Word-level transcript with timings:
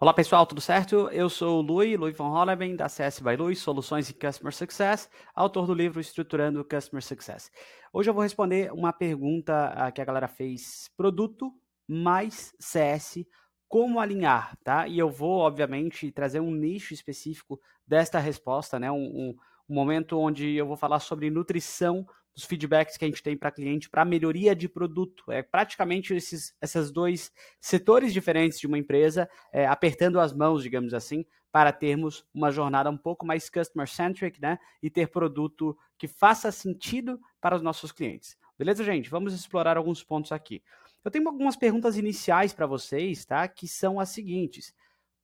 Olá 0.00 0.14
pessoal, 0.14 0.46
tudo 0.46 0.60
certo? 0.60 1.08
Eu 1.08 1.28
sou 1.28 1.58
o 1.58 1.60
Lui, 1.60 1.96
Lui 1.96 2.12
von 2.12 2.30
Holleben, 2.30 2.76
da 2.76 2.88
CS 2.88 3.18
by 3.18 3.34
Lui, 3.34 3.56
Soluções 3.56 4.08
em 4.08 4.12
Customer 4.12 4.54
Success, 4.54 5.10
autor 5.34 5.66
do 5.66 5.74
livro 5.74 6.00
Estruturando 6.00 6.64
Customer 6.64 7.02
Success. 7.02 7.50
Hoje 7.92 8.08
eu 8.08 8.14
vou 8.14 8.22
responder 8.22 8.72
uma 8.72 8.92
pergunta 8.92 9.74
uh, 9.74 9.92
que 9.92 10.00
a 10.00 10.04
galera 10.04 10.28
fez: 10.28 10.88
produto 10.96 11.52
mais 11.88 12.54
CS, 12.60 13.26
como 13.66 13.98
alinhar, 13.98 14.56
tá? 14.62 14.86
E 14.86 15.00
eu 15.00 15.10
vou, 15.10 15.40
obviamente, 15.40 16.12
trazer 16.12 16.38
um 16.38 16.52
nicho 16.52 16.94
específico 16.94 17.60
desta 17.84 18.20
resposta, 18.20 18.78
né? 18.78 18.92
Um, 18.92 19.02
um, 19.02 19.36
um 19.68 19.74
momento 19.74 20.18
onde 20.18 20.54
eu 20.54 20.66
vou 20.66 20.76
falar 20.76 21.00
sobre 21.00 21.30
nutrição 21.30 22.06
os 22.38 22.44
feedbacks 22.44 22.96
que 22.96 23.04
a 23.04 23.08
gente 23.08 23.22
tem 23.22 23.36
para 23.36 23.50
cliente 23.50 23.90
para 23.90 24.04
melhoria 24.04 24.54
de 24.54 24.68
produto. 24.68 25.30
É 25.32 25.42
praticamente 25.42 26.14
esses 26.14 26.54
esses 26.62 26.90
dois 26.92 27.32
setores 27.60 28.12
diferentes 28.12 28.60
de 28.60 28.66
uma 28.66 28.78
empresa 28.78 29.28
é, 29.52 29.66
apertando 29.66 30.20
as 30.20 30.32
mãos, 30.32 30.62
digamos 30.62 30.94
assim, 30.94 31.26
para 31.50 31.72
termos 31.72 32.24
uma 32.32 32.52
jornada 32.52 32.90
um 32.90 32.96
pouco 32.96 33.26
mais 33.26 33.50
customer-centric, 33.50 34.40
né? 34.40 34.58
E 34.80 34.88
ter 34.88 35.08
produto 35.08 35.76
que 35.98 36.06
faça 36.06 36.52
sentido 36.52 37.20
para 37.40 37.56
os 37.56 37.62
nossos 37.62 37.90
clientes. 37.90 38.36
Beleza, 38.56 38.84
gente? 38.84 39.10
Vamos 39.10 39.34
explorar 39.34 39.76
alguns 39.76 40.04
pontos 40.04 40.30
aqui. 40.30 40.62
Eu 41.04 41.10
tenho 41.10 41.26
algumas 41.28 41.56
perguntas 41.56 41.96
iniciais 41.96 42.52
para 42.52 42.66
vocês, 42.66 43.24
tá? 43.24 43.48
Que 43.48 43.66
são 43.66 43.98
as 43.98 44.10
seguintes. 44.10 44.72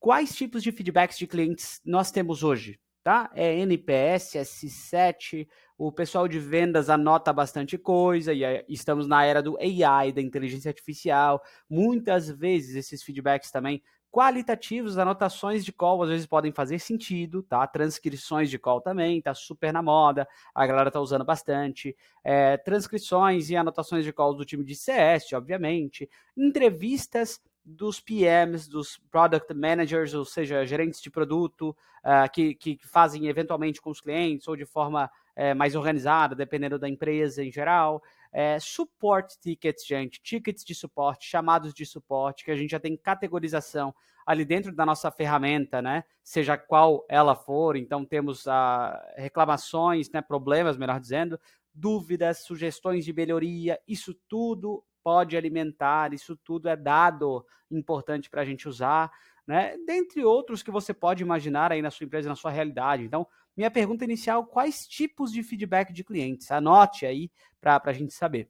Quais 0.00 0.34
tipos 0.34 0.62
de 0.62 0.72
feedbacks 0.72 1.16
de 1.16 1.26
clientes 1.26 1.80
nós 1.84 2.10
temos 2.10 2.42
hoje? 2.42 2.78
Tá? 3.04 3.30
É 3.34 3.54
NPS, 3.58 4.38
S7, 4.38 5.46
o 5.76 5.92
pessoal 5.92 6.26
de 6.26 6.38
vendas 6.38 6.88
anota 6.88 7.34
bastante 7.34 7.76
coisa, 7.76 8.32
e 8.32 8.64
estamos 8.66 9.06
na 9.06 9.22
era 9.24 9.42
do 9.42 9.58
AI, 9.58 10.10
da 10.10 10.22
inteligência 10.22 10.70
artificial. 10.70 11.42
Muitas 11.68 12.30
vezes 12.30 12.74
esses 12.74 13.02
feedbacks 13.02 13.50
também 13.50 13.82
qualitativos, 14.14 14.96
anotações 14.96 15.64
de 15.64 15.72
call 15.72 16.04
às 16.04 16.08
vezes 16.08 16.24
podem 16.24 16.52
fazer 16.52 16.78
sentido, 16.78 17.42
tá? 17.42 17.66
Transcrições 17.66 18.48
de 18.48 18.60
call 18.60 18.80
também, 18.80 19.20
tá 19.20 19.34
super 19.34 19.72
na 19.72 19.82
moda, 19.82 20.26
a 20.54 20.64
galera 20.64 20.88
tá 20.88 21.00
usando 21.00 21.24
bastante. 21.24 21.96
É, 22.22 22.56
transcrições 22.56 23.50
e 23.50 23.56
anotações 23.56 24.04
de 24.04 24.12
call 24.12 24.32
do 24.32 24.44
time 24.44 24.64
de 24.64 24.76
CS, 24.76 25.32
obviamente. 25.32 26.08
Entrevistas 26.36 27.40
dos 27.64 27.98
PMs, 28.00 28.68
dos 28.68 28.98
Product 29.10 29.54
Managers, 29.54 30.12
ou 30.12 30.24
seja, 30.24 30.66
gerentes 30.66 31.00
de 31.00 31.10
produto, 31.10 31.70
uh, 32.04 32.30
que, 32.30 32.54
que 32.54 32.78
fazem 32.82 33.26
eventualmente 33.26 33.80
com 33.80 33.90
os 33.90 34.00
clientes 34.00 34.46
ou 34.46 34.56
de 34.56 34.66
forma 34.66 35.10
é, 35.34 35.54
mais 35.54 35.74
organizada, 35.74 36.34
dependendo 36.34 36.78
da 36.78 36.88
empresa 36.88 37.42
em 37.42 37.50
geral. 37.50 38.02
É, 38.32 38.58
support 38.60 39.34
tickets, 39.40 39.86
gente, 39.86 40.20
tickets 40.22 40.64
de 40.64 40.74
suporte, 40.74 41.28
chamados 41.28 41.72
de 41.72 41.86
suporte, 41.86 42.44
que 42.44 42.50
a 42.50 42.56
gente 42.56 42.70
já 42.70 42.80
tem 42.80 42.96
categorização 42.96 43.94
ali 44.26 44.44
dentro 44.44 44.74
da 44.74 44.86
nossa 44.86 45.10
ferramenta, 45.10 45.82
né? 45.82 46.04
Seja 46.22 46.56
qual 46.56 47.04
ela 47.08 47.34
for, 47.34 47.76
então 47.76 48.04
temos 48.04 48.48
ah, 48.48 49.00
reclamações, 49.16 50.10
né, 50.10 50.22
problemas, 50.22 50.76
melhor 50.76 50.98
dizendo, 50.98 51.38
dúvidas, 51.72 52.38
sugestões 52.38 53.04
de 53.04 53.12
melhoria, 53.12 53.78
isso 53.86 54.14
tudo 54.28 54.82
pode 55.04 55.36
alimentar, 55.36 56.14
isso 56.14 56.34
tudo 56.34 56.68
é 56.68 56.74
dado 56.74 57.44
importante 57.70 58.30
para 58.30 58.40
a 58.40 58.44
gente 58.44 58.66
usar, 58.66 59.12
né? 59.46 59.76
Dentre 59.86 60.24
outros 60.24 60.62
que 60.62 60.70
você 60.70 60.94
pode 60.94 61.22
imaginar 61.22 61.70
aí 61.70 61.82
na 61.82 61.90
sua 61.90 62.04
empresa, 62.04 62.28
na 62.28 62.34
sua 62.34 62.50
realidade. 62.50 63.04
Então, 63.04 63.26
minha 63.54 63.70
pergunta 63.70 64.04
inicial: 64.04 64.46
quais 64.46 64.86
tipos 64.88 65.30
de 65.30 65.42
feedback 65.42 65.92
de 65.92 66.02
clientes? 66.02 66.50
Anote 66.50 67.04
aí 67.04 67.30
para 67.60 67.80
a 67.84 67.92
gente 67.92 68.14
saber. 68.14 68.48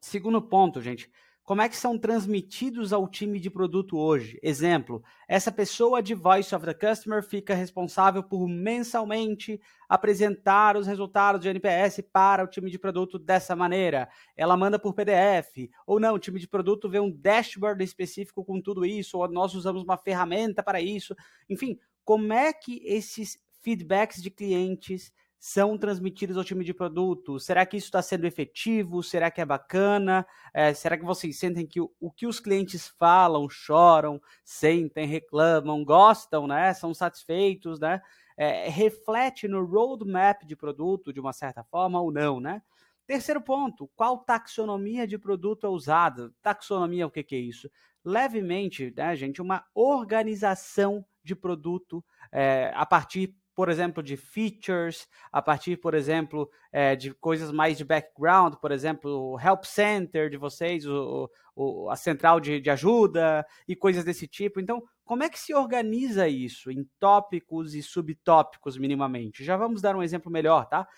Segundo 0.00 0.40
ponto, 0.40 0.80
gente, 0.80 1.10
como 1.44 1.60
é 1.60 1.68
que 1.68 1.76
são 1.76 1.98
transmitidos 1.98 2.92
ao 2.92 3.08
time 3.08 3.40
de 3.40 3.50
produto 3.50 3.98
hoje? 3.98 4.38
Exemplo, 4.42 5.02
essa 5.26 5.50
pessoa 5.50 6.00
de 6.00 6.14
Voice 6.14 6.54
of 6.54 6.64
the 6.64 6.72
Customer 6.72 7.22
fica 7.22 7.52
responsável 7.52 8.22
por 8.22 8.46
mensalmente 8.46 9.60
apresentar 9.88 10.76
os 10.76 10.86
resultados 10.86 11.40
de 11.40 11.48
NPS 11.48 12.00
para 12.12 12.44
o 12.44 12.46
time 12.46 12.70
de 12.70 12.78
produto 12.78 13.18
dessa 13.18 13.56
maneira. 13.56 14.08
Ela 14.36 14.56
manda 14.56 14.78
por 14.78 14.94
PDF, 14.94 15.68
ou 15.84 15.98
não, 15.98 16.14
o 16.14 16.18
time 16.18 16.38
de 16.38 16.46
produto 16.46 16.88
vê 16.88 17.00
um 17.00 17.10
dashboard 17.10 17.82
específico 17.82 18.44
com 18.44 18.60
tudo 18.60 18.86
isso, 18.86 19.18
ou 19.18 19.28
nós 19.28 19.52
usamos 19.54 19.82
uma 19.82 19.98
ferramenta 19.98 20.62
para 20.62 20.80
isso. 20.80 21.14
Enfim, 21.50 21.76
como 22.04 22.32
é 22.32 22.52
que 22.52 22.80
esses 22.84 23.36
feedbacks 23.62 24.22
de 24.22 24.30
clientes 24.30 25.12
são 25.44 25.76
transmitidos 25.76 26.36
ao 26.36 26.44
time 26.44 26.64
de 26.64 26.72
produto? 26.72 27.40
Será 27.40 27.66
que 27.66 27.76
isso 27.76 27.88
está 27.88 28.00
sendo 28.00 28.24
efetivo? 28.24 29.02
Será 29.02 29.28
que 29.28 29.40
é 29.40 29.44
bacana? 29.44 30.24
É, 30.54 30.72
será 30.72 30.96
que 30.96 31.04
vocês 31.04 31.36
sentem 31.36 31.66
que 31.66 31.80
o, 31.80 31.92
o, 31.98 32.12
que 32.12 32.28
os 32.28 32.38
clientes 32.38 32.86
falam, 32.86 33.50
choram, 33.50 34.22
sentem, 34.44 35.04
reclamam, 35.04 35.84
gostam, 35.84 36.46
né? 36.46 36.72
São 36.74 36.94
satisfeitos, 36.94 37.80
né? 37.80 38.00
É, 38.36 38.68
reflete 38.68 39.48
no 39.48 39.64
roadmap 39.64 40.44
de 40.44 40.54
produto 40.54 41.12
de 41.12 41.18
uma 41.18 41.32
certa 41.32 41.64
forma 41.64 42.00
ou 42.00 42.12
não, 42.12 42.38
né? 42.38 42.62
Terceiro 43.04 43.40
ponto, 43.40 43.90
qual 43.96 44.18
taxonomia 44.18 45.08
de 45.08 45.18
produto 45.18 45.66
é 45.66 45.68
usada? 45.68 46.32
Taxonomia, 46.40 47.04
o 47.04 47.10
que, 47.10 47.24
que 47.24 47.34
é 47.34 47.40
isso? 47.40 47.68
Levemente, 48.04 48.94
né, 48.96 49.16
gente, 49.16 49.42
uma 49.42 49.64
organização 49.74 51.04
de 51.20 51.34
produto 51.34 52.04
é, 52.30 52.70
a 52.76 52.86
partir 52.86 53.34
por 53.54 53.68
exemplo, 53.68 54.02
de 54.02 54.16
features, 54.16 55.06
a 55.30 55.42
partir, 55.42 55.76
por 55.76 55.94
exemplo, 55.94 56.50
é, 56.72 56.96
de 56.96 57.12
coisas 57.14 57.52
mais 57.52 57.76
de 57.76 57.84
background, 57.84 58.54
por 58.54 58.72
exemplo, 58.72 59.10
o 59.10 59.40
help 59.40 59.64
center 59.64 60.30
de 60.30 60.36
vocês, 60.36 60.86
o, 60.86 61.30
o, 61.54 61.90
a 61.90 61.96
central 61.96 62.40
de, 62.40 62.60
de 62.60 62.70
ajuda 62.70 63.46
e 63.68 63.76
coisas 63.76 64.04
desse 64.04 64.26
tipo. 64.26 64.60
Então, 64.60 64.82
como 65.04 65.22
é 65.22 65.28
que 65.28 65.38
se 65.38 65.54
organiza 65.54 66.28
isso 66.28 66.70
em 66.70 66.88
tópicos 66.98 67.74
e 67.74 67.82
subtópicos 67.82 68.78
minimamente? 68.78 69.44
Já 69.44 69.56
vamos 69.56 69.82
dar 69.82 69.94
um 69.94 70.02
exemplo 70.02 70.32
melhor, 70.32 70.66
tá? 70.66 70.88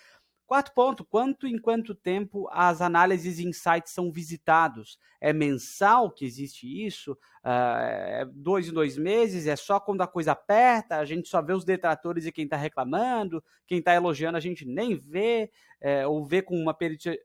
Quarto 0.47 0.73
ponto, 0.73 1.03
quanto 1.03 1.47
em 1.47 1.57
quanto 1.57 1.95
tempo 1.95 2.47
as 2.51 2.79
análises 2.79 3.39
e 3.39 3.47
insights 3.47 3.91
são 3.91 4.11
visitados? 4.11 4.99
É 5.19 5.33
mensal 5.33 6.11
que 6.11 6.23
existe 6.23 6.67
isso? 6.85 7.13
Uh, 7.43 7.79
é 7.79 8.25
dois 8.31 8.67
em 8.67 8.73
dois 8.73 8.95
meses? 8.95 9.47
É 9.47 9.55
só 9.55 9.79
quando 9.79 10.01
a 10.01 10.07
coisa 10.07 10.33
aperta? 10.33 10.97
A 10.97 11.05
gente 11.05 11.27
só 11.27 11.41
vê 11.41 11.51
os 11.51 11.65
detratores 11.65 12.27
e 12.27 12.31
quem 12.31 12.45
está 12.45 12.57
reclamando? 12.57 13.43
Quem 13.65 13.79
está 13.79 13.95
elogiando 13.95 14.37
a 14.37 14.41
gente 14.41 14.65
nem 14.65 14.95
vê? 14.95 15.49
É, 15.81 16.05
ou 16.05 16.23
vê 16.23 16.43
com 16.43 16.55
uma 16.55 16.75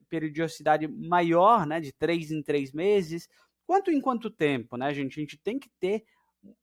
periodicidade 0.09 0.89
maior, 0.89 1.67
né, 1.67 1.79
de 1.79 1.93
três 1.93 2.31
em 2.31 2.43
três 2.43 2.73
meses? 2.73 3.29
Quanto 3.67 3.91
em 3.91 4.01
quanto 4.01 4.31
tempo, 4.31 4.79
né, 4.79 4.95
gente? 4.95 5.21
A 5.21 5.23
gente 5.23 5.37
tem 5.37 5.59
que 5.59 5.69
ter 5.79 6.05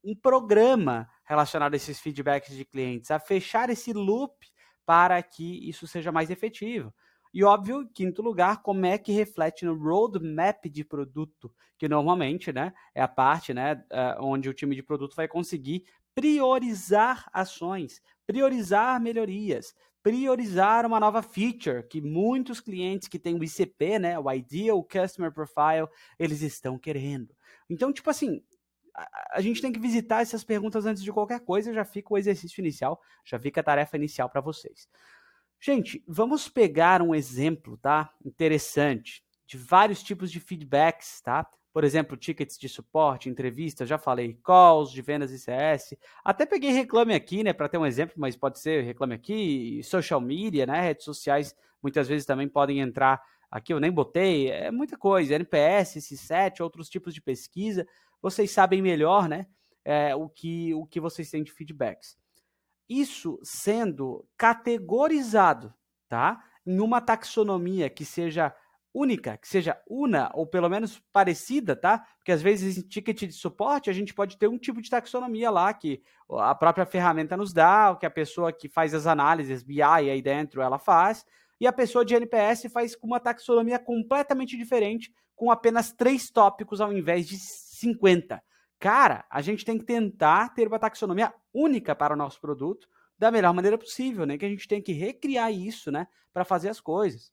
um 0.04 0.16
programa 0.16 1.08
relacionado 1.24 1.76
a 1.76 1.78
esses 1.78 2.00
feedbacks 2.00 2.56
de 2.56 2.66
clientes, 2.66 3.12
a 3.12 3.20
fechar 3.20 3.70
esse 3.70 3.94
loop 3.94 4.34
para 4.88 5.22
que 5.22 5.70
isso 5.70 5.86
seja 5.86 6.14
mais 6.14 6.30
efetivo. 6.30 6.94
E 7.34 7.44
óbvio, 7.44 7.82
em 7.82 7.88
quinto 7.88 8.22
lugar, 8.22 8.62
como 8.62 8.86
é 8.86 8.98
que 8.98 9.12
reflete 9.12 9.66
no 9.66 9.78
roadmap 9.78 10.66
de 10.70 10.84
produto, 10.86 11.54
que 11.78 11.90
normalmente 11.90 12.54
né, 12.54 12.74
é 12.96 13.02
a 13.02 13.08
parte 13.08 13.54
né, 13.54 13.84
eh, 13.92 14.18
onde 14.22 14.48
o 14.48 14.54
time 14.54 14.74
de 14.74 14.82
produto 14.82 15.14
vai 15.14 15.28
conseguir 15.28 15.84
priorizar 16.16 17.30
ações, 17.34 18.02
priorizar 18.26 19.00
melhorias, 19.02 19.76
priorizar 20.02 20.86
uma 20.86 21.02
nova 21.02 21.22
feature 21.22 21.84
que 21.84 22.00
muitos 22.00 22.62
clientes 22.62 23.10
que 23.10 23.20
têm 23.20 23.36
o 23.36 23.44
ICP, 23.44 24.00
né, 24.00 24.18
o 24.18 24.32
Ideal 24.32 24.82
Customer 24.82 25.34
Profile, 25.34 25.90
eles 26.18 26.42
estão 26.42 26.80
querendo. 26.80 27.36
Então, 27.70 27.92
tipo 27.92 28.10
assim, 28.10 28.42
a, 29.32 29.42
gente 29.42 29.62
tem 29.62 29.72
que 29.72 29.80
visitar 29.80 30.22
essas 30.22 30.44
perguntas 30.44 30.86
antes 30.86 31.04
de 31.04 31.12
qualquer 31.12 31.40
coisa, 31.42 31.72
já 31.74 31.86
fica 31.86 32.14
o 32.14 32.18
exercício 32.18 32.60
inicial, 32.60 33.00
já 33.24 33.38
fica 33.38 33.62
a 33.62 33.64
tarefa 33.64 33.96
inicial 33.96 34.30
para 34.30 34.42
vocês. 34.42 34.90
Gente, 35.60 36.04
vamos 36.08 36.50
pegar 36.50 37.02
um 37.02 37.14
exemplo, 37.14 37.78
tá? 37.78 38.12
Interessante, 38.26 39.24
de 39.46 39.58
vários 39.58 40.02
tipos 40.02 40.32
de 40.32 40.40
feedbacks, 40.40 41.22
tá? 41.22 41.48
Por 41.72 41.84
exemplo, 41.84 42.18
tickets 42.18 42.58
de 42.58 42.68
suporte, 42.68 43.30
entrevistas, 43.30 43.88
já 43.88 44.00
falei, 44.00 44.34
calls 44.44 44.92
de 44.92 45.02
vendas 45.02 45.30
e 45.32 45.38
CS. 45.38 45.96
Até 46.24 46.46
peguei 46.46 46.72
reclame 46.72 47.14
aqui, 47.14 47.44
né, 47.44 47.54
para 47.54 47.70
ter 47.70 47.78
um 47.78 47.86
exemplo, 47.86 48.16
mas 48.18 48.36
pode 48.36 48.60
ser 48.60 48.84
reclame 48.84 49.14
aqui, 49.14 49.82
social 49.84 50.20
media, 50.20 50.66
né, 50.66 50.82
redes 50.82 51.06
sociais, 51.06 51.56
muitas 51.82 52.08
vezes 52.08 52.26
também 52.26 52.48
podem 52.48 52.80
entrar 52.80 53.22
aqui, 53.50 53.74
eu 53.74 53.80
nem 53.80 53.92
botei, 53.92 54.50
é 54.50 54.72
muita 54.72 54.98
coisa, 54.98 55.36
NPS, 55.36 55.98
C7, 55.98 56.62
outros 56.62 56.90
tipos 56.90 57.14
de 57.14 57.22
pesquisa 57.22 57.88
vocês 58.22 58.52
sabem 58.52 58.82
melhor, 58.82 59.28
né? 59.30 59.48
É, 59.84 60.16
o, 60.16 60.28
que, 60.28 60.74
o 60.74 60.86
que 60.86 61.00
vocês 61.00 61.30
têm 61.30 61.44
de 61.44 61.52
feedbacks. 61.52 62.18
Isso 62.90 63.40
sendo 63.42 64.26
categorizado, 64.38 65.74
tá? 66.10 66.44
Em 66.66 66.80
uma 66.80 67.00
taxonomia 67.00 67.90
que 67.90 68.04
seja 68.04 68.54
única, 68.94 69.38
que 69.38 69.48
seja 69.48 69.80
una 69.88 70.30
ou 70.34 70.46
pelo 70.46 70.68
menos 70.68 71.00
parecida, 71.14 71.76
tá? 71.76 72.00
Porque 72.18 72.32
às 72.32 72.42
vezes 72.42 72.78
em 72.78 72.82
ticket 72.82 73.20
de 73.28 73.32
suporte 73.32 73.90
a 73.90 73.94
gente 73.94 74.14
pode 74.14 74.38
ter 74.38 74.48
um 74.48 74.58
tipo 74.58 74.82
de 74.82 74.90
taxonomia 74.90 75.50
lá 75.50 75.74
que 75.74 76.02
a 76.32 76.56
própria 76.56 76.86
ferramenta 76.86 77.38
nos 77.38 77.54
dá, 77.54 77.92
o 77.92 77.98
que 77.98 78.06
a 78.06 78.12
pessoa 78.12 78.52
que 78.52 78.68
faz 78.68 78.94
as 78.94 79.06
análises 79.06 79.64
BI 79.64 79.82
aí 79.82 80.22
dentro 80.22 80.62
ela 80.62 80.80
faz, 80.80 81.26
e 81.60 81.68
a 81.68 81.74
pessoa 81.74 82.06
de 82.06 82.16
NPS 82.16 82.68
faz 82.72 82.96
com 82.96 83.08
uma 83.08 83.20
taxonomia 83.20 83.80
completamente 83.80 84.56
diferente, 84.58 85.12
com 85.36 85.52
apenas 85.52 85.92
três 85.92 86.30
tópicos 86.30 86.82
ao 86.82 86.94
invés 86.94 87.28
de 87.28 87.38
50. 87.38 88.42
Cara, 88.80 89.26
a 89.30 89.42
gente 89.42 89.66
tem 89.66 89.78
que 89.78 89.86
tentar 89.86 90.54
ter 90.54 90.68
uma 90.68 90.80
taxonomia 90.80 91.34
única 91.54 91.96
para 91.96 92.14
o 92.14 92.18
nosso 92.18 92.40
produto 92.40 92.88
da 93.18 93.32
melhor 93.32 93.54
maneira 93.54 93.78
possível, 93.78 94.26
né? 94.26 94.38
Que 94.38 94.46
a 94.46 94.50
gente 94.50 94.68
tem 94.68 94.82
que 94.82 94.94
recriar 94.94 95.52
isso, 95.52 95.92
né, 95.92 96.08
para 96.32 96.46
fazer 96.46 96.70
as 96.70 96.80
coisas. 96.80 97.32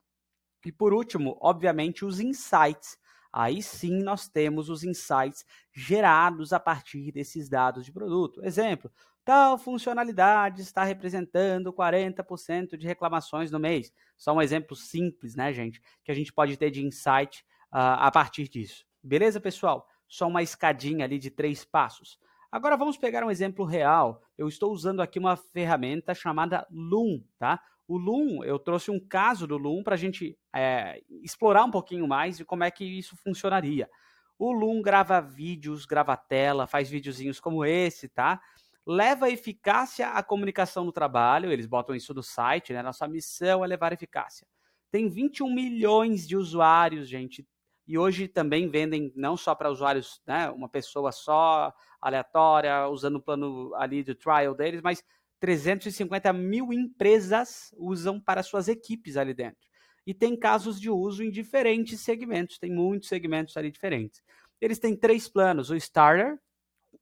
E 0.65 0.73
por 0.73 0.95
último, 0.95 1.37
obviamente, 1.41 2.05
os 2.05 2.21
insights. 2.21 2.97
Aí 3.31 3.63
sim 3.63 4.03
nós 4.03 4.29
temos 4.29 4.71
os 4.71 4.85
insights 4.85 5.45
gerados 5.73 6.53
a 6.53 6.61
partir 6.61 7.13
desses 7.13 7.49
dados 7.49 7.85
de 7.85 7.93
produto. 7.93 8.43
Exemplo, 8.45 8.91
tal 9.25 9.57
funcionalidade 9.57 10.63
está 10.63 10.85
representando 10.85 11.73
40% 11.73 12.77
de 12.77 12.87
reclamações 12.87 13.51
no 13.51 13.59
mês. 13.59 13.93
Só 14.17 14.33
um 14.33 14.43
exemplo 14.43 14.77
simples, 14.77 15.35
né, 15.35 15.53
gente, 15.53 15.81
que 16.05 16.13
a 16.13 16.15
gente 16.15 16.33
pode 16.33 16.57
ter 16.57 16.71
de 16.71 16.85
insight 16.85 17.43
uh, 17.73 17.99
a 17.99 18.11
partir 18.11 18.49
disso. 18.49 18.85
Beleza, 19.03 19.41
pessoal? 19.41 19.89
Só 20.07 20.29
uma 20.29 20.43
escadinha 20.43 21.05
ali 21.05 21.19
de 21.19 21.31
três 21.31 21.65
passos. 21.65 22.19
Agora 22.53 22.77
vamos 22.77 22.97
pegar 22.97 23.25
um 23.25 23.31
exemplo 23.31 23.65
real. 23.65 24.23
Eu 24.39 24.47
estou 24.47 24.73
usando 24.73 25.03
aqui 25.03 25.19
uma 25.19 25.37
ferramenta 25.37 26.15
chamada 26.15 26.67
Loom, 26.71 27.21
tá? 27.39 27.61
O 27.89 27.99
Loom, 27.99 28.45
eu 28.45 28.59
trouxe 28.59 28.91
um 28.91 29.01
caso 29.01 29.47
do 29.47 29.59
Loom 29.59 29.83
para 29.83 29.95
a 29.95 29.99
gente 29.99 30.39
é, 30.55 31.03
explorar 31.23 31.65
um 31.65 31.71
pouquinho 31.71 32.07
mais 32.07 32.37
de 32.37 32.45
como 32.45 32.65
é 32.65 32.71
que 32.71 32.85
isso 32.85 33.17
funcionaria. 33.17 33.91
O 34.39 34.53
Loom 34.53 34.81
grava 34.81 35.21
vídeos, 35.21 35.85
grava 35.85 36.17
tela, 36.17 36.67
faz 36.67 36.89
videozinhos 36.89 37.41
como 37.41 37.65
esse, 37.65 38.09
tá? 38.09 38.41
Leva 38.87 39.31
eficácia 39.31 40.09
à 40.09 40.23
comunicação 40.23 40.85
no 40.85 40.93
trabalho, 40.93 41.51
eles 41.51 41.67
botam 41.67 41.95
isso 41.95 42.13
no 42.13 42.23
site, 42.23 42.73
né? 42.73 42.83
Nossa 42.83 43.09
missão 43.09 43.65
é 43.65 43.67
levar 43.67 43.93
eficácia. 43.93 44.47
Tem 44.91 45.09
21 45.09 45.53
milhões 45.53 46.29
de 46.29 46.37
usuários, 46.37 47.09
gente, 47.09 47.47
e 47.87 47.99
hoje 47.99 48.29
também 48.29 48.69
vendem 48.69 49.13
não 49.15 49.37
só 49.37 49.55
para 49.55 49.71
usuários, 49.71 50.21
né, 50.27 50.49
uma 50.51 50.69
pessoa 50.69 51.13
só, 51.13 51.73
aleatória, 52.01 52.89
usando 52.89 53.17
o 53.17 53.23
plano 53.23 53.75
ali 53.75 54.03
de 54.03 54.15
trial 54.15 54.55
deles, 54.55 54.81
mas 54.83 55.03
350 55.41 56.33
mil 56.33 56.73
empresas 56.73 57.75
usam 57.77 58.21
para 58.21 58.43
suas 58.43 58.69
equipes 58.69 59.17
ali 59.17 59.35
dentro. 59.35 59.69
E 60.07 60.15
tem 60.15 60.39
casos 60.39 60.81
de 60.81 60.91
uso 60.91 61.23
em 61.23 61.31
diferentes 61.31 62.01
segmentos, 62.01 62.59
tem 62.59 62.71
muitos 62.71 63.09
segmentos 63.09 63.57
ali 63.57 63.71
diferentes. 63.71 64.23
Eles 64.61 64.79
têm 64.79 64.97
três 64.97 65.29
planos: 65.29 65.71
o 65.71 65.77
Starter, 65.77 66.39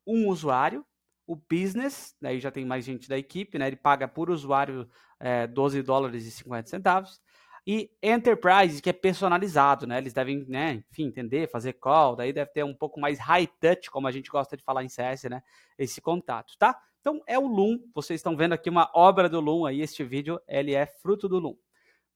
um 0.06 0.28
usuário, 0.28 0.84
o 1.26 1.36
Business, 1.36 2.14
daí 2.20 2.40
já 2.40 2.50
tem 2.50 2.64
mais 2.64 2.84
gente 2.84 3.08
da 3.08 3.16
equipe, 3.16 3.58
né? 3.58 3.66
Ele 3.66 3.76
paga 3.76 4.08
por 4.08 4.30
usuário 4.30 4.88
é, 5.20 5.46
12 5.46 5.82
dólares 5.82 6.26
e 6.26 6.30
50 6.30 6.68
centavos 6.68 7.20
e 7.66 7.90
Enterprise, 8.02 8.82
que 8.82 8.90
é 8.90 8.92
personalizado, 8.92 9.86
né? 9.86 9.98
Eles 9.98 10.12
devem, 10.12 10.44
né, 10.48 10.82
enfim, 10.90 11.04
entender, 11.04 11.48
fazer 11.48 11.74
call, 11.74 12.16
daí 12.16 12.32
deve 12.32 12.50
ter 12.50 12.64
um 12.64 12.74
pouco 12.74 13.00
mais 13.00 13.18
high 13.20 13.46
touch, 13.46 13.90
como 13.90 14.08
a 14.08 14.10
gente 14.10 14.30
gosta 14.30 14.56
de 14.56 14.64
falar 14.64 14.82
em 14.82 14.88
CS, 14.88 15.24
né? 15.24 15.42
Esse 15.78 16.00
contato, 16.00 16.54
tá? 16.58 16.76
Então 17.00 17.22
é 17.26 17.38
o 17.38 17.46
Loom, 17.46 17.78
vocês 17.94 18.18
estão 18.18 18.36
vendo 18.36 18.52
aqui 18.52 18.68
uma 18.68 18.90
obra 18.94 19.28
do 19.28 19.40
Loom 19.40 19.66
aí, 19.66 19.80
este 19.80 20.02
vídeo, 20.02 20.40
ele 20.48 20.74
é 20.74 20.86
fruto 20.86 21.28
do 21.28 21.38
Loom. 21.38 21.56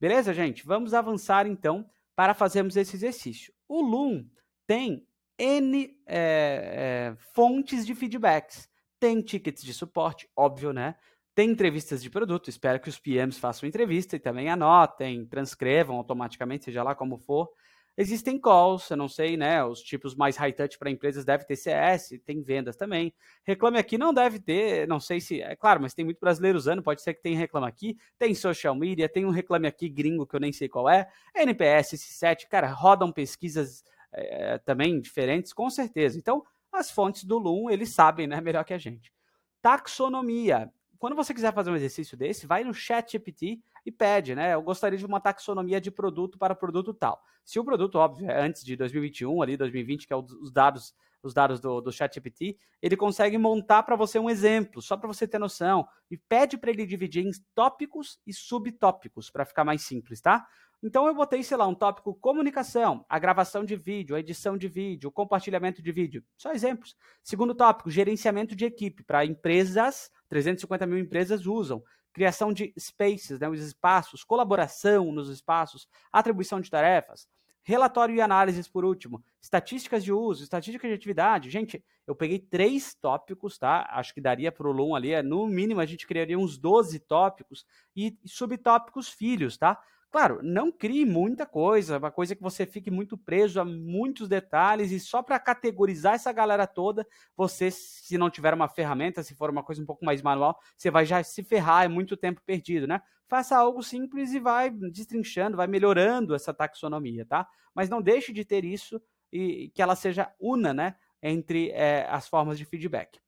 Beleza, 0.01 0.35
gente? 0.35 0.67
Vamos 0.67 0.93
avançar 0.93 1.47
então 1.47 1.89
para 2.15 2.35
fazermos 2.35 2.77
esse 2.77 2.97
exercício. 2.97 3.53
O 3.69 3.81
Loom 3.81 4.27
tem 4.67 5.07
N 5.39 5.97
é, 6.07 7.15
é, 7.15 7.17
fontes 7.35 7.87
de 7.87 7.95
feedbacks. 7.95 8.69
Tem 8.99 9.21
tickets 9.21 9.63
de 9.63 9.75
suporte, 9.75 10.29
óbvio, 10.35 10.73
né? 10.73 10.97
Tem 11.35 11.51
entrevistas 11.51 12.03
de 12.03 12.09
produto, 12.09 12.49
espero 12.49 12.81
que 12.81 12.89
os 12.89 12.99
PMs 12.99 13.39
façam 13.39 13.69
entrevista 13.69 14.17
e 14.17 14.19
também 14.19 14.49
anotem, 14.49 15.27
transcrevam 15.27 15.97
automaticamente, 15.97 16.65
seja 16.65 16.83
lá 16.83 16.95
como 16.95 17.19
for. 17.19 17.51
Existem 17.99 18.39
calls, 18.39 18.91
eu 18.91 18.97
não 18.97 19.09
sei, 19.09 19.39
né? 19.39 19.65
Os 19.65 19.81
tipos 19.81 20.15
mais 20.15 20.37
high 20.37 20.53
touch 20.53 20.79
para 20.79 20.91
empresas 20.91 21.25
deve 21.25 21.45
ter 21.45 21.57
CS, 21.57 22.21
tem 22.27 22.43
vendas 22.43 22.77
também. 22.77 23.15
Reclame 23.43 23.79
aqui 23.79 23.97
não 23.97 24.13
deve 24.13 24.39
ter, 24.39 24.87
não 24.87 25.01
sei 25.01 25.19
se, 25.19 25.41
é 25.41 25.57
claro, 25.57 25.81
mas 25.81 25.95
tem 25.95 26.05
muito 26.05 26.21
brasileiro 26.21 26.59
usando, 26.59 26.83
pode 26.83 27.01
ser 27.03 27.15
que 27.15 27.23
tenha 27.23 27.39
reclame 27.39 27.67
aqui. 27.67 27.97
Tem 28.19 28.35
social 28.35 28.75
media, 28.75 29.09
tem 29.09 29.25
um 29.25 29.31
reclame 29.31 29.67
aqui 29.67 29.89
gringo 29.89 30.27
que 30.27 30.37
eu 30.37 30.41
nem 30.41 30.53
sei 30.53 30.69
qual 30.69 30.91
é. 30.91 31.09
NPS, 31.35 31.97
C7, 31.97 32.47
cara, 32.49 32.69
rodam 32.69 33.11
pesquisas 33.11 33.83
é, 34.13 34.59
também 34.59 35.01
diferentes, 35.01 35.53
com 35.55 35.71
certeza. 35.71 36.19
Então, 36.19 36.43
as 36.77 36.91
fontes 36.91 37.25
do 37.25 37.39
Loom, 37.39 37.71
eles 37.71 37.95
sabem, 37.95 38.27
né? 38.27 38.41
Melhor 38.41 38.65
que 38.65 38.75
a 38.75 38.79
gente. 38.79 39.13
Taxonomia 39.61 40.73
quando 40.99 41.17
você 41.17 41.35
quiser 41.35 41.53
fazer 41.53 41.71
um 41.71 41.77
exercício 41.77 42.17
desse, 42.17 42.47
vai 42.47 42.65
no 42.65 42.75
chat 42.75 43.13
GPT 43.13 43.61
e 43.85 43.93
pede, 43.93 44.35
né? 44.35 44.55
Eu 44.55 44.63
gostaria 44.63 44.99
de 44.99 45.07
uma 45.07 45.21
taxonomia 45.21 45.81
de 45.81 45.91
produto 45.91 46.39
para 46.39 46.55
produto 46.55 46.93
tal. 46.95 47.23
Se 47.45 47.59
o 47.59 47.65
produto, 47.65 47.97
óbvio, 47.97 48.31
é 48.31 48.41
antes 48.41 48.65
de 48.65 48.77
2021, 48.77 49.43
ali 49.43 49.57
2020, 49.57 50.07
que 50.07 50.13
é 50.13 50.17
os 50.17 50.51
dados, 50.51 50.95
os 51.23 51.33
dados 51.33 51.61
do, 51.61 51.81
do 51.81 51.93
chat 51.93 52.15
GPT, 52.15 52.57
ele 52.83 52.97
consegue 52.97 53.39
montar 53.39 53.83
para 53.83 53.97
você 53.97 54.19
um 54.19 54.29
exemplo, 54.29 54.83
só 54.83 54.97
para 54.97 55.07
você 55.07 55.27
ter 55.27 55.39
noção, 55.39 55.87
e 56.11 56.17
pede 56.17 56.59
para 56.59 56.71
ele 56.71 56.87
dividir 56.87 57.25
em 57.25 57.31
tópicos 57.55 58.19
e 58.27 58.33
subtópicos, 58.33 59.31
para 59.31 59.45
ficar 59.45 59.65
mais 59.65 59.83
simples, 59.83 60.21
tá? 60.21 60.47
Então 60.83 61.07
eu 61.07 61.15
botei, 61.15 61.43
sei 61.43 61.57
lá, 61.57 61.67
um 61.67 61.75
tópico 61.75 62.15
comunicação, 62.15 63.05
a 63.09 63.19
gravação 63.19 63.65
de 63.65 63.77
vídeo, 63.77 64.15
a 64.15 64.21
edição 64.21 64.59
de 64.59 64.69
vídeo, 64.69 65.09
o 65.09 65.13
compartilhamento 65.13 65.83
de 65.83 65.91
vídeo. 65.91 66.23
Só 66.37 66.53
exemplos. 66.53 66.95
Segundo 67.23 67.55
tópico, 67.55 67.91
gerenciamento 67.91 68.55
de 68.55 68.65
equipe 68.67 69.03
para 69.03 69.25
empresas 69.25 70.11
350 70.29 70.87
mil 70.87 70.99
empresas 70.99 71.47
usam. 71.47 71.83
Criação 72.13 72.53
de 72.53 72.73
spaces, 72.79 73.39
né, 73.39 73.49
os 73.49 73.61
espaços, 73.61 74.25
colaboração 74.25 75.13
nos 75.13 75.29
espaços, 75.29 75.87
atribuição 76.11 76.61
de 76.61 76.71
tarefas, 76.71 77.29
relatório 77.63 78.15
e 78.15 78.21
análises 78.21 78.69
por 78.69 78.85
último, 78.85 79.23
estatísticas 79.43 80.05
de 80.05 80.13
uso, 80.13 80.43
estatística 80.43 80.87
de 80.87 80.95
atividade. 80.95 81.51
Gente, 81.51 81.85
eu 82.07 82.15
peguei 82.15 82.39
três 82.39 82.95
tópicos, 82.95 83.59
tá? 83.59 83.87
Acho 83.91 84.15
que 84.15 84.21
daria 84.21 84.53
para 84.53 84.69
o 84.69 84.73
Loom 84.73 84.95
ali, 84.95 85.13
é, 85.13 85.23
no 85.23 85.47
mínimo 85.47 85.81
a 85.81 85.85
gente 85.85 86.07
criaria 86.07 86.39
uns 86.39 86.57
12 86.57 87.01
tópicos 87.01 87.67
e 87.95 88.17
subtópicos 88.25 89.09
filhos, 89.09 89.59
tá? 89.59 89.83
Claro, 90.11 90.41
não 90.43 90.73
crie 90.73 91.05
muita 91.05 91.45
coisa, 91.45 91.99
uma 91.99 92.11
coisa 92.11 92.35
que 92.35 92.43
você 92.43 92.65
fique 92.65 92.91
muito 92.91 93.19
preso 93.19 93.61
a 93.61 93.65
muitos 93.65 94.29
detalhes 94.29 94.91
e 94.91 94.99
só 94.99 95.23
para 95.23 95.39
categorizar 95.39 96.15
essa 96.15 96.33
galera 96.33 96.67
toda, 96.67 97.07
você, 97.37 97.71
se 97.71 98.17
não 98.17 98.31
tiver 98.31 98.55
uma 98.55 98.69
ferramenta, 98.69 99.23
se 99.23 99.35
for 99.35 99.51
uma 99.51 99.63
coisa 99.63 99.83
um 99.83 99.87
pouco 99.87 100.05
mais 100.05 100.23
manual, 100.23 100.59
você 100.77 100.91
vai 100.91 101.05
já 101.05 101.23
se 101.23 101.43
ferrar, 101.43 101.85
é 101.85 101.89
muito 101.89 102.17
tempo 102.17 102.41
perdido, 102.47 102.87
né? 102.87 103.03
Faça 103.29 103.57
algo 103.59 103.83
simples 103.83 104.33
e 104.33 104.39
vai 104.39 104.71
destrinchando, 104.71 105.57
vai 105.57 105.67
melhorando 105.67 106.35
essa 106.35 106.55
taxonomia, 106.55 107.27
tá? 107.27 107.47
Mas 107.75 107.91
não 107.91 108.01
deixe 108.01 108.33
de 108.33 108.45
ter 108.45 108.65
isso 108.65 109.03
e 109.31 109.71
que 109.75 109.83
ela 109.83 109.97
seja 109.97 110.33
una, 110.41 110.73
né? 110.73 110.95
Entre 111.23 111.71
é, 111.73 112.07
as 112.09 112.29
formas 112.29 112.57
de 112.57 112.65
feedback. 112.65 113.19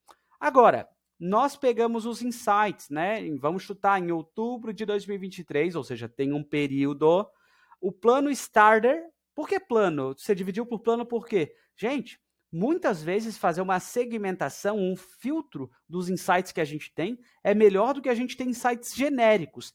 Agora, 0.40 0.88
nós 1.18 1.56
pegamos 1.56 2.06
os 2.06 2.22
insights, 2.22 2.88
né? 2.90 3.28
Vamos 3.38 3.62
chutar 3.62 4.00
em 4.00 4.12
outubro 4.12 4.72
de 4.72 4.84
2023, 4.84 5.74
ou 5.74 5.82
seja, 5.82 6.08
tem 6.08 6.32
um 6.32 6.44
período. 6.44 7.26
O 7.80 7.90
plano 7.90 8.30
starter, 8.30 9.04
por 9.34 9.48
que 9.48 9.58
plano? 9.58 10.14
Você 10.16 10.34
dividiu 10.34 10.64
por 10.64 10.80
plano 10.80 11.04
por 11.04 11.26
quê? 11.26 11.54
Gente, 11.76 12.20
muitas 12.52 13.02
vezes 13.02 13.36
fazer 13.36 13.60
uma 13.60 13.80
segmentação, 13.80 14.78
um 14.78 14.96
filtro 14.96 15.70
dos 15.88 16.08
insights 16.08 16.52
que 16.52 16.60
a 16.60 16.64
gente 16.64 16.92
tem 16.94 17.18
é 17.42 17.54
melhor 17.54 17.94
do 17.94 18.02
que 18.02 18.08
a 18.08 18.14
gente 18.14 18.36
ter 18.36 18.44
insights 18.44 18.94
genéricos. 18.94 19.74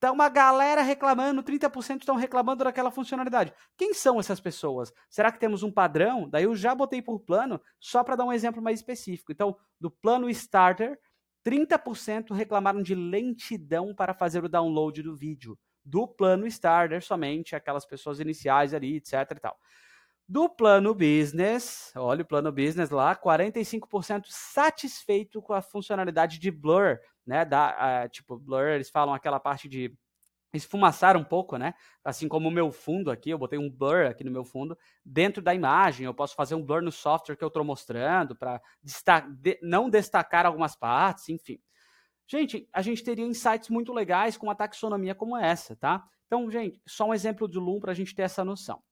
Tá 0.00 0.12
uma 0.12 0.28
galera 0.28 0.80
reclamando, 0.80 1.42
30% 1.42 2.00
estão 2.00 2.14
reclamando 2.14 2.62
daquela 2.62 2.90
funcionalidade. 2.90 3.52
Quem 3.76 3.92
são 3.92 4.20
essas 4.20 4.38
pessoas? 4.38 4.92
Será 5.10 5.32
que 5.32 5.40
temos 5.40 5.64
um 5.64 5.72
padrão? 5.72 6.28
Daí 6.28 6.44
eu 6.44 6.54
já 6.54 6.72
botei 6.72 7.02
por 7.02 7.18
plano, 7.18 7.60
só 7.80 8.04
para 8.04 8.14
dar 8.14 8.24
um 8.24 8.32
exemplo 8.32 8.62
mais 8.62 8.78
específico. 8.78 9.32
Então, 9.32 9.56
do 9.80 9.90
plano 9.90 10.30
Starter, 10.30 10.98
30% 11.44 12.32
reclamaram 12.32 12.80
de 12.80 12.94
lentidão 12.94 13.92
para 13.92 14.14
fazer 14.14 14.44
o 14.44 14.48
download 14.48 15.02
do 15.02 15.16
vídeo. 15.16 15.58
Do 15.84 16.06
plano 16.06 16.46
Starter, 16.46 17.02
somente 17.02 17.56
aquelas 17.56 17.84
pessoas 17.84 18.20
iniciais 18.20 18.72
ali, 18.74 18.96
etc 18.96 19.14
e 19.32 19.40
tal. 19.40 19.58
Do 20.28 20.46
plano 20.46 20.94
Business, 20.94 21.90
olha 21.96 22.22
o 22.22 22.26
plano 22.26 22.52
Business 22.52 22.90
lá, 22.90 23.16
45% 23.16 24.26
satisfeito 24.28 25.40
com 25.40 25.54
a 25.54 25.62
funcionalidade 25.62 26.38
de 26.38 26.50
blur 26.50 26.98
né? 27.28 27.44
Da, 27.44 28.04
uh, 28.04 28.08
tipo, 28.08 28.38
Blur, 28.38 28.68
eles 28.68 28.88
falam 28.88 29.14
aquela 29.14 29.38
parte 29.38 29.68
de 29.68 29.94
esfumaçar 30.52 31.14
um 31.16 31.22
pouco, 31.22 31.58
né? 31.58 31.74
Assim 32.02 32.26
como 32.26 32.48
o 32.48 32.50
meu 32.50 32.72
fundo 32.72 33.10
aqui, 33.10 33.30
eu 33.30 33.38
botei 33.38 33.58
um 33.58 33.70
blur 33.70 34.06
aqui 34.06 34.24
no 34.24 34.30
meu 34.30 34.44
fundo, 34.44 34.76
dentro 35.04 35.42
da 35.42 35.54
imagem, 35.54 36.06
eu 36.06 36.14
posso 36.14 36.34
fazer 36.34 36.54
um 36.54 36.64
blur 36.64 36.82
no 36.82 36.90
software 36.90 37.36
que 37.36 37.44
eu 37.44 37.48
estou 37.48 37.62
mostrando 37.62 38.34
para 38.34 38.60
de 38.82 39.58
não 39.62 39.90
destacar 39.90 40.46
algumas 40.46 40.74
partes, 40.74 41.28
enfim. 41.28 41.60
Gente, 42.26 42.66
a 42.72 42.80
gente 42.80 43.04
teria 43.04 43.26
insights 43.26 43.68
muito 43.68 43.92
legais 43.92 44.36
com 44.38 44.46
uma 44.46 44.54
taxonomia 44.54 45.14
como 45.14 45.36
essa, 45.36 45.76
tá? 45.76 46.02
Então, 46.26 46.50
gente, 46.50 46.80
só 46.86 47.06
um 47.06 47.14
exemplo 47.14 47.46
de 47.46 47.58
Loom 47.58 47.78
para 47.80 47.92
a 47.92 47.94
gente 47.94 48.14
ter 48.14 48.22
essa 48.22 48.44
noção. 48.44 48.82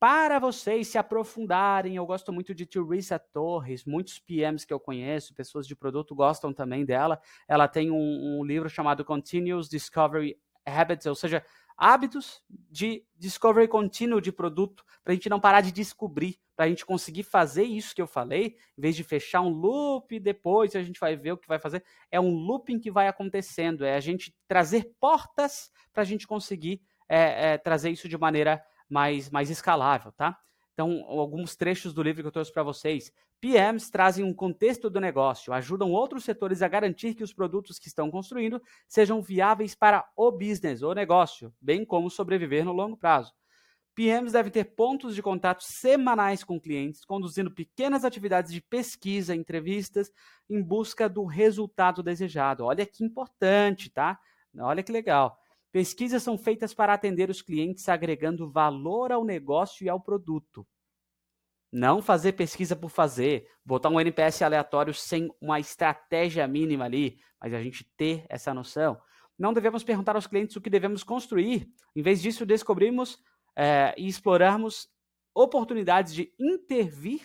Para 0.00 0.38
vocês 0.38 0.86
se 0.86 0.96
aprofundarem, 0.96 1.96
eu 1.96 2.06
gosto 2.06 2.32
muito 2.32 2.54
de 2.54 2.64
Teresa 2.64 3.18
Torres, 3.18 3.84
muitos 3.84 4.20
PMs 4.20 4.64
que 4.64 4.72
eu 4.72 4.78
conheço, 4.78 5.34
pessoas 5.34 5.66
de 5.66 5.74
produto 5.74 6.14
gostam 6.14 6.52
também 6.52 6.84
dela. 6.84 7.20
Ela 7.48 7.66
tem 7.66 7.90
um, 7.90 8.38
um 8.38 8.44
livro 8.44 8.70
chamado 8.70 9.04
Continuous 9.04 9.68
Discovery 9.68 10.38
habits, 10.64 11.06
ou 11.06 11.16
seja, 11.16 11.44
hábitos 11.76 12.40
de 12.70 13.04
discovery 13.16 13.66
contínuo 13.66 14.20
de 14.20 14.30
produto, 14.30 14.84
para 15.02 15.12
a 15.12 15.14
gente 15.14 15.28
não 15.28 15.40
parar 15.40 15.62
de 15.62 15.72
descobrir, 15.72 16.38
para 16.54 16.66
a 16.66 16.68
gente 16.68 16.86
conseguir 16.86 17.24
fazer 17.24 17.64
isso 17.64 17.92
que 17.92 18.02
eu 18.02 18.06
falei, 18.06 18.56
em 18.76 18.80
vez 18.80 18.94
de 18.94 19.02
fechar 19.02 19.40
um 19.40 19.48
loop 19.48 20.14
e 20.14 20.20
depois 20.20 20.76
a 20.76 20.82
gente 20.82 21.00
vai 21.00 21.16
ver 21.16 21.32
o 21.32 21.36
que 21.36 21.48
vai 21.48 21.58
fazer, 21.58 21.82
é 22.10 22.20
um 22.20 22.30
looping 22.30 22.78
que 22.78 22.90
vai 22.90 23.08
acontecendo, 23.08 23.84
é 23.84 23.96
a 23.96 24.00
gente 24.00 24.32
trazer 24.46 24.92
portas 25.00 25.72
para 25.92 26.02
a 26.02 26.06
gente 26.06 26.26
conseguir 26.26 26.82
é, 27.08 27.52
é, 27.52 27.58
trazer 27.58 27.90
isso 27.90 28.08
de 28.08 28.18
maneira 28.18 28.62
mais, 28.88 29.30
mais 29.30 29.50
escalável, 29.50 30.12
tá? 30.12 30.38
Então, 30.72 31.04
alguns 31.08 31.56
trechos 31.56 31.92
do 31.92 32.02
livro 32.02 32.22
que 32.22 32.28
eu 32.28 32.32
trouxe 32.32 32.52
para 32.52 32.62
vocês. 32.62 33.12
PMs 33.40 33.90
trazem 33.90 34.24
um 34.24 34.34
contexto 34.34 34.88
do 34.88 35.00
negócio, 35.00 35.52
ajudam 35.52 35.92
outros 35.92 36.24
setores 36.24 36.62
a 36.62 36.68
garantir 36.68 37.14
que 37.14 37.22
os 37.22 37.32
produtos 37.32 37.78
que 37.78 37.88
estão 37.88 38.10
construindo 38.10 38.60
sejam 38.86 39.20
viáveis 39.22 39.74
para 39.74 40.04
o 40.16 40.30
business, 40.30 40.82
o 40.82 40.92
negócio, 40.92 41.52
bem 41.60 41.84
como 41.84 42.10
sobreviver 42.10 42.64
no 42.64 42.72
longo 42.72 42.96
prazo. 42.96 43.32
PMs 43.94 44.32
devem 44.32 44.52
ter 44.52 44.64
pontos 44.64 45.16
de 45.16 45.22
contato 45.22 45.64
semanais 45.64 46.44
com 46.44 46.60
clientes, 46.60 47.04
conduzindo 47.04 47.50
pequenas 47.50 48.04
atividades 48.04 48.52
de 48.52 48.60
pesquisa, 48.60 49.34
entrevistas, 49.34 50.12
em 50.48 50.62
busca 50.62 51.08
do 51.08 51.24
resultado 51.24 52.00
desejado. 52.04 52.64
Olha 52.64 52.86
que 52.86 53.04
importante, 53.04 53.90
tá? 53.90 54.16
Olha 54.56 54.84
que 54.84 54.92
legal. 54.92 55.36
Pesquisas 55.78 56.24
são 56.24 56.36
feitas 56.36 56.74
para 56.74 56.92
atender 56.92 57.30
os 57.30 57.40
clientes 57.40 57.88
agregando 57.88 58.50
valor 58.50 59.12
ao 59.12 59.24
negócio 59.24 59.86
e 59.86 59.88
ao 59.88 60.00
produto. 60.00 60.66
Não 61.70 62.02
fazer 62.02 62.32
pesquisa 62.32 62.74
por 62.74 62.88
fazer, 62.88 63.48
botar 63.64 63.88
um 63.88 64.00
NPS 64.00 64.42
aleatório 64.42 64.92
sem 64.92 65.30
uma 65.40 65.60
estratégia 65.60 66.48
mínima 66.48 66.84
ali, 66.84 67.20
mas 67.40 67.54
a 67.54 67.62
gente 67.62 67.84
ter 67.96 68.26
essa 68.28 68.52
noção. 68.52 69.00
Não 69.38 69.52
devemos 69.52 69.84
perguntar 69.84 70.16
aos 70.16 70.26
clientes 70.26 70.56
o 70.56 70.60
que 70.60 70.68
devemos 70.68 71.04
construir. 71.04 71.72
Em 71.94 72.02
vez 72.02 72.20
disso, 72.20 72.44
descobrimos 72.44 73.16
é, 73.54 73.94
e 73.96 74.08
explorarmos 74.08 74.88
oportunidades 75.32 76.12
de 76.12 76.34
intervir 76.40 77.22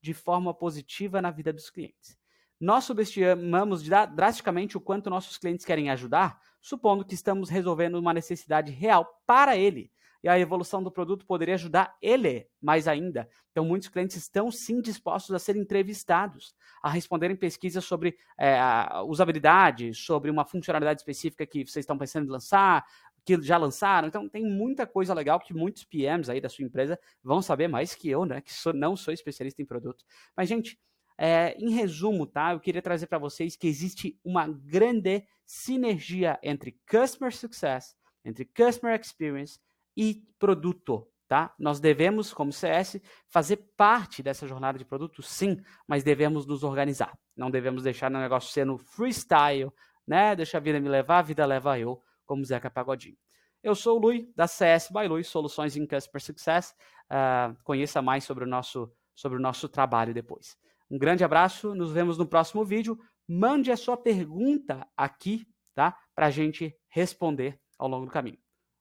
de 0.00 0.14
forma 0.14 0.54
positiva 0.54 1.20
na 1.20 1.32
vida 1.32 1.52
dos 1.52 1.68
clientes. 1.68 2.16
Nós 2.60 2.84
subestimamos 2.84 3.82
drasticamente 3.82 4.76
o 4.76 4.80
quanto 4.80 5.10
nossos 5.10 5.38
clientes 5.38 5.64
querem 5.64 5.90
ajudar, 5.90 6.40
supondo 6.60 7.04
que 7.04 7.14
estamos 7.14 7.48
resolvendo 7.48 7.94
uma 7.96 8.12
necessidade 8.12 8.72
real 8.72 9.22
para 9.26 9.56
ele. 9.56 9.92
E 10.22 10.28
a 10.28 10.38
evolução 10.38 10.82
do 10.82 10.90
produto 10.90 11.24
poderia 11.24 11.54
ajudar 11.54 11.96
ele 12.02 12.48
mais 12.60 12.88
ainda. 12.88 13.28
Então, 13.52 13.64
muitos 13.64 13.88
clientes 13.88 14.16
estão 14.16 14.50
sim 14.50 14.80
dispostos 14.80 15.32
a 15.32 15.38
serem 15.38 15.62
entrevistados, 15.62 16.56
a 16.82 16.90
responderem 16.90 17.36
pesquisas 17.36 17.84
sobre 17.84 18.16
é, 18.36 18.58
usabilidade, 19.06 19.94
sobre 19.94 20.28
uma 20.28 20.44
funcionalidade 20.44 21.00
específica 21.00 21.46
que 21.46 21.64
vocês 21.64 21.84
estão 21.84 21.96
pensando 21.96 22.26
em 22.26 22.30
lançar, 22.30 22.84
que 23.24 23.40
já 23.42 23.56
lançaram. 23.56 24.08
Então, 24.08 24.28
tem 24.28 24.44
muita 24.44 24.86
coisa 24.86 25.14
legal 25.14 25.38
que 25.38 25.54
muitos 25.54 25.84
PMs 25.84 26.28
aí 26.28 26.40
da 26.40 26.48
sua 26.48 26.64
empresa 26.64 26.98
vão 27.22 27.40
saber 27.40 27.68
mais 27.68 27.94
que 27.94 28.08
eu, 28.08 28.24
né? 28.24 28.40
Que 28.40 28.52
sou, 28.52 28.72
não 28.72 28.96
sou 28.96 29.14
especialista 29.14 29.62
em 29.62 29.66
produto. 29.66 30.04
Mas, 30.36 30.48
gente, 30.48 30.76
é, 31.18 31.56
em 31.58 31.70
resumo, 31.70 32.26
tá? 32.26 32.52
Eu 32.52 32.60
queria 32.60 32.80
trazer 32.80 33.08
para 33.08 33.18
vocês 33.18 33.56
que 33.56 33.66
existe 33.66 34.18
uma 34.24 34.46
grande 34.46 35.26
sinergia 35.44 36.38
entre 36.42 36.78
Customer 36.88 37.34
Success, 37.34 37.96
entre 38.24 38.44
Customer 38.44 38.98
Experience 38.98 39.58
e 39.96 40.22
produto, 40.38 41.08
tá? 41.26 41.52
Nós 41.58 41.80
devemos, 41.80 42.32
como 42.32 42.52
CS, 42.52 43.00
fazer 43.26 43.56
parte 43.76 44.22
dessa 44.22 44.46
jornada 44.46 44.78
de 44.78 44.84
produto, 44.84 45.22
sim, 45.22 45.60
mas 45.88 46.04
devemos 46.04 46.46
nos 46.46 46.62
organizar. 46.62 47.18
Não 47.36 47.50
devemos 47.50 47.82
deixar 47.82 48.10
o 48.12 48.18
negócio 48.18 48.52
sendo 48.52 48.78
freestyle, 48.78 49.72
né? 50.06 50.36
Deixa 50.36 50.58
a 50.58 50.60
vida 50.60 50.78
me 50.78 50.88
levar, 50.88 51.18
a 51.18 51.22
vida 51.22 51.44
leva 51.44 51.78
eu, 51.78 52.00
como 52.24 52.44
Zeca 52.44 52.70
Pagodinho. 52.70 53.16
Eu 53.60 53.74
sou 53.74 53.98
o 53.98 54.00
Lui, 54.00 54.32
da 54.36 54.46
CS 54.46 54.88
by 54.88 55.08
Lui, 55.08 55.24
Soluções 55.24 55.76
em 55.76 55.84
Customer 55.84 56.22
Success. 56.22 56.76
Uh, 57.10 57.56
conheça 57.64 58.00
mais 58.00 58.22
sobre 58.22 58.44
o, 58.44 58.46
nosso, 58.46 58.92
sobre 59.14 59.36
o 59.36 59.40
nosso 59.40 59.68
trabalho 59.68 60.14
depois. 60.14 60.56
Um 60.90 60.98
grande 60.98 61.22
abraço, 61.24 61.74
nos 61.74 61.92
vemos 61.92 62.16
no 62.16 62.26
próximo 62.26 62.64
vídeo. 62.64 62.98
Mande 63.28 63.70
a 63.70 63.76
sua 63.76 63.96
pergunta 63.96 64.86
aqui, 64.96 65.46
tá? 65.74 65.98
Para 66.14 66.26
a 66.26 66.30
gente 66.30 66.74
responder 66.88 67.60
ao 67.78 67.88
longo 67.88 68.06
do 68.06 68.12
caminho. 68.12 68.38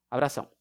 Abração. 0.10 0.57